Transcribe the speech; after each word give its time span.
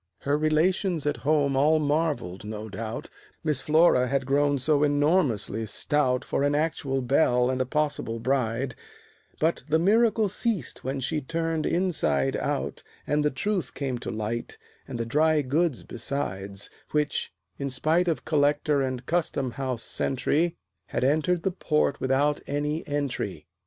Her 0.21 0.35
relations 0.35 1.05
at 1.05 1.17
home 1.17 1.55
all 1.55 1.77
marveled, 1.77 2.43
no 2.43 2.69
doubt, 2.69 3.11
Miss 3.43 3.61
Flora 3.61 4.07
had 4.07 4.25
grown 4.25 4.57
so 4.57 4.81
enormously 4.81 5.63
stout 5.67 6.25
For 6.25 6.41
an 6.41 6.55
actual 6.55 7.03
belle 7.03 7.51
and 7.51 7.61
a 7.61 7.67
possible 7.67 8.19
bride; 8.19 8.73
But 9.39 9.61
the 9.69 9.77
miracle 9.77 10.27
ceased 10.27 10.83
when 10.83 11.01
she 11.01 11.21
turned 11.21 11.67
inside 11.67 12.35
out, 12.35 12.81
And 13.05 13.23
the 13.23 13.29
truth 13.29 13.75
came 13.75 13.99
to 13.99 14.09
light, 14.09 14.57
and 14.87 14.99
the 14.99 15.05
dry 15.05 15.43
goods 15.43 15.83
besides, 15.83 16.71
Which, 16.89 17.31
in 17.59 17.69
spite 17.69 18.07
of 18.07 18.25
Collector 18.25 18.81
and 18.81 19.05
Custom 19.05 19.51
House 19.51 19.83
sentry, 19.83 20.57
Had 20.87 21.03
entered 21.03 21.43
the 21.43 21.51
port 21.51 21.99
without 21.99 22.41
any 22.47 22.83
entry. 22.87 23.45